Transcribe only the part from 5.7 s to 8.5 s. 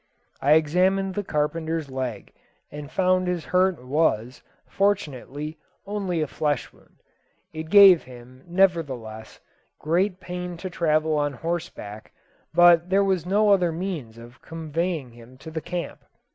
only a flesh wound. It gave him,